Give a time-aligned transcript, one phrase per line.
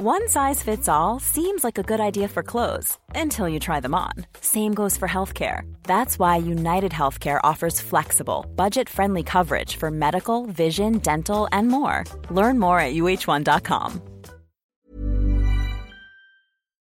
[0.00, 3.96] One size fits all seems like a good idea for clothes until you try them
[3.96, 4.12] on.
[4.40, 5.62] Same goes for healthcare.
[5.82, 12.04] That's why United Healthcare offers flexible, budget friendly coverage for medical, vision, dental, and more.
[12.30, 14.00] Learn more at uhone.com.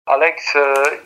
[0.09, 0.97] Alex, euh,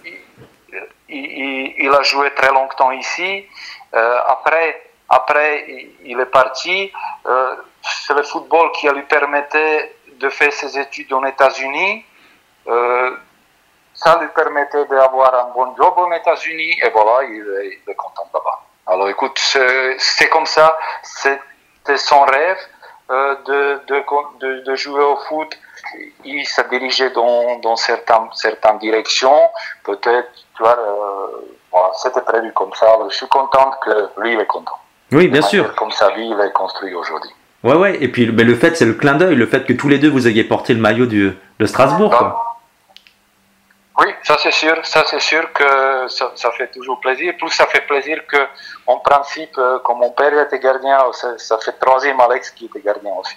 [1.11, 3.45] il, a joué très longtemps ici.
[3.93, 4.75] Euh, après,
[5.11, 5.67] après,
[6.03, 6.91] il est parti.
[7.27, 12.05] Euh, C'est le football qui lui permettait de faire ses études aux États-Unis.
[12.69, 13.11] Euh,
[13.95, 17.95] ça lui permettait d'avoir un bon job aux États-Unis et voilà, il est, il est
[17.95, 18.61] content là-bas.
[18.87, 19.39] Alors écoute,
[19.99, 22.59] c'est comme ça, c'était son rêve
[23.11, 25.59] euh, de, de, de, jouer au foot.
[26.25, 29.51] Il s'est dirigé dans, dans certaines, certaines directions.
[29.85, 31.27] Peut-être, tu vois, euh,
[31.73, 32.87] voilà, c'était prévu comme ça.
[32.87, 34.79] Alors, je suis content que lui, il est content.
[35.13, 35.75] Oui, bien sûr.
[35.75, 37.33] Comme sa vie, il est construit aujourd'hui.
[37.63, 39.89] Ouais, ouais, et puis mais le fait, c'est le clin d'œil, le fait que tous
[39.89, 42.47] les deux vous ayez porté le maillot du, de Strasbourg.
[43.99, 47.35] Oui, ça c'est sûr, ça c'est sûr que ça, fait toujours plaisir.
[47.37, 48.39] Plus ça fait plaisir que,
[48.87, 52.81] en principe, euh, comme mon père était gardien, ça, ça fait troisième Alex qui était
[52.81, 53.37] gardien aussi.